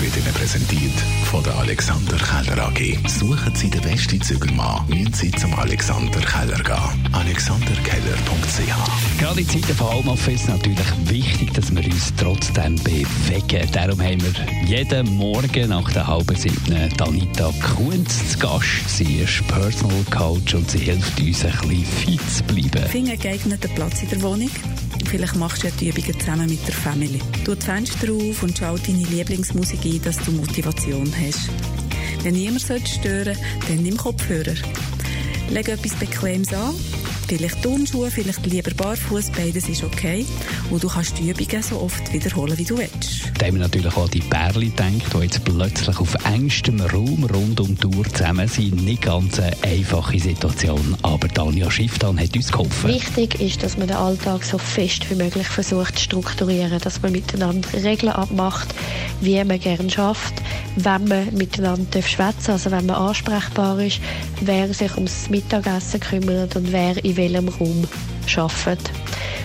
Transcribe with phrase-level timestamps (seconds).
[0.00, 3.08] wird Ihnen präsentiert von der Alexander Keller AG.
[3.08, 7.12] Suchen Sie den besten Zügelmann, müssen Sie zum Alexander Keller gehen.
[7.12, 13.70] AlexanderKeller.ch Gerade in Zeiten von Homeoffice natürlich wichtig, dass wir uns trotzdem bewegen.
[13.72, 14.32] Darum haben wir
[14.64, 18.88] jeden Morgen nach der halben siebten Danita Kunz zu Gast.
[18.88, 22.88] Sie ist Personal Coach und sie hilft uns, ein bisschen fit zu bleiben.
[22.88, 24.50] Finde einen geeigneten Platz in der Wohnung.
[25.08, 27.20] Vielleicht machst du ja die Übungen zusammen mit der Family.
[27.44, 31.48] Tu die Fenster auf und schau deine Lieblingsmusik ein, dass du Motivation hast.
[32.22, 33.36] Wenn niemand stören sollte,
[33.68, 34.54] dann nimm Kopfhörer.
[35.50, 36.74] Leg etwas Bequemes an
[37.30, 40.26] Vielleicht Turnschuhe, vielleicht lieber barfuß, beides ist okay.
[40.68, 43.30] Und du kannst die Übungen so oft wiederholen, wie du willst.
[43.38, 47.60] Da haben wir natürlich auch die Bärli gedacht, die jetzt plötzlich auf engstem Raum rund
[47.60, 48.84] um die Uhr zusammen sind.
[48.84, 52.90] Nicht ganz eine einfache Situation, aber Tanja Schifftan hat uns geholfen.
[52.90, 57.12] Wichtig ist, dass man den Alltag so fest wie möglich versucht zu strukturieren, dass man
[57.12, 58.74] miteinander Regeln abmacht,
[59.20, 60.34] wie man gerne schafft,
[60.76, 64.00] wenn man miteinander schwätzen also wenn man ansprechbar ist,
[64.40, 67.86] wer sich ums Mittagessen kümmert und wer in welchem Raum
[68.36, 68.90] arbeitet.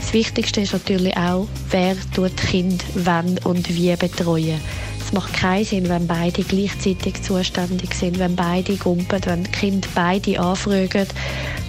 [0.00, 4.60] Das Wichtigste ist natürlich auch, wer tut Kind wann und wie betreuen.
[5.04, 9.88] Es macht keinen Sinn, wenn beide gleichzeitig zuständig sind, wenn beide gumpen, wenn die Kinder
[9.94, 11.06] beide anfragen,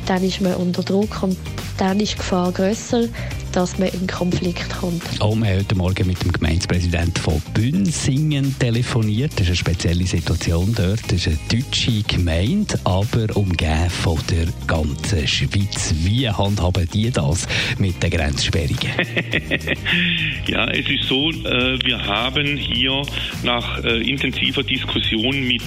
[0.06, 1.38] dann ist man unter Druck und
[1.78, 3.08] dann ist die Gefahr grösser,
[3.52, 5.04] dass man in Konflikt kommt.
[5.20, 9.32] Auch wir haben heute Morgen mit dem Gemeindepräsidenten von Bünsingen telefoniert.
[9.34, 11.02] Das ist eine spezielle Situation dort.
[11.08, 15.94] Das ist eine deutsche Gemeinde, aber umgeben von der ganzen Schweiz.
[16.04, 18.78] Wie handhaben die das mit den Grenzsperrungen?
[20.48, 23.02] ja, es ist so, äh, wir haben hier
[23.44, 25.64] nach äh, intensiver Diskussion mit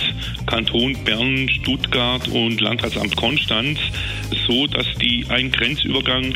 [0.47, 3.78] Kanton Bern, Stuttgart und Landratsamt Konstanz
[4.47, 6.34] so, dass die ein Grenzübergang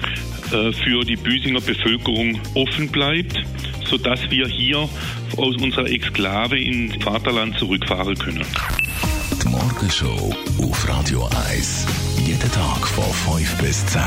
[0.50, 3.42] für die Büsinger Bevölkerung offen bleibt,
[3.84, 4.88] sodass wir hier
[5.36, 8.46] aus unserer Exklave ins Vaterland zurückfahren können.
[9.42, 11.86] Die Morgenshow auf Radio 1.
[12.26, 14.02] Jeden Tag von 5 bis 10.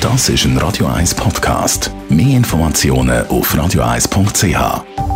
[0.00, 1.90] Das ist ein Radio 1 Podcast.
[2.08, 5.07] Mehr Informationen auf radio1.ch.